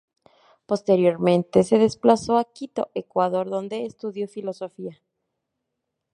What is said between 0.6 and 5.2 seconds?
Posteriormente se desplazó a Quito, Ecuador, donde estudió filosofía.